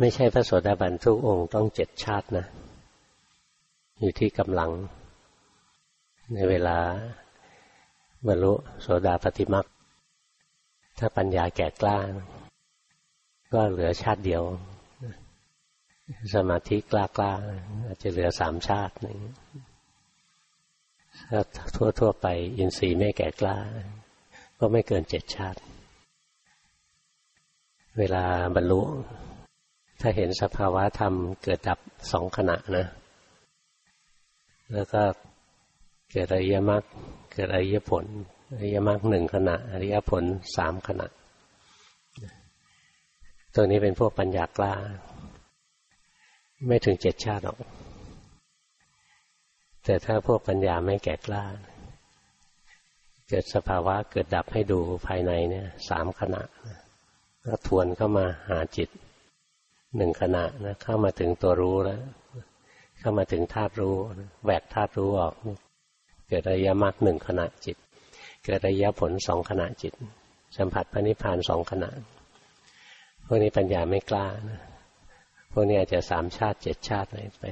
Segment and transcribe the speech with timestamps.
[0.00, 2.46] ไม่ใช่พระโสดาบันทุกองค์ต้องเจ็ดชาตินะ
[3.98, 4.70] อยู่ที่กำลัง
[6.34, 6.78] ในเวลา
[8.26, 9.66] บรรลุโสดาปฏิมัก
[10.98, 11.98] ถ้าปัญญาแก่กล้า
[13.52, 14.42] ก็เหลือชาติเดียว
[16.34, 17.32] สมาธิกล้ากล้า
[17.86, 19.18] อาจจะเหลือสามชาตินึง
[21.30, 21.42] ถ้า
[21.98, 22.26] ทั่วๆไป
[22.58, 23.56] อินทรีย์ไม่แก่กล้า
[24.58, 25.60] ก็ไม่เกินเจ็ดชาติ
[27.98, 28.24] เวลา
[28.54, 28.80] บรรลุ
[30.00, 31.78] ถ้าเห็นสภาวะธรรมเกิดดับ
[32.12, 32.86] สองขณะนะ
[34.74, 35.02] แล้วก็
[36.12, 36.82] เกิดอริยมรรค
[37.32, 38.04] เกิดอริยผล
[38.54, 40.24] อริยมรรคหนึ่งขณะ อริยผล
[40.56, 41.06] สามขณะ
[43.54, 44.74] ตัวนี้เป็นพวกปัญญากล้า
[46.66, 47.58] ไม่ถึงเจ็ดชาติหรอก
[49.84, 51.44] แต่ถ้าพวกปัญญาไม่แก่กล้า
[53.28, 56.42] เกิดสภาวะเกิดดับให้ดูภายในเนี่ยสามขณะ
[57.44, 58.88] ก็ทวนเข้ามาหาจิต
[59.96, 62.02] หนึ่งขณะนะเข้ามาถึงตัวรู้แล้ว
[62.98, 63.96] เข้ามาถึงธาตุรู้
[64.44, 65.34] แหวกธาตุรู้ออก
[66.28, 67.76] เกิดระยะมรรคหนึ่งขณะจิต
[68.44, 69.92] เกิดระยะผลสองขณะจิต
[70.56, 71.90] สัมผัสพระนิพพานสองขณะ
[73.26, 74.60] พวกนี้ปัญญาไม่กล้านะ
[75.52, 77.46] พวกนี้อาจจะสามชาติเจ็ดชาติอะไรไป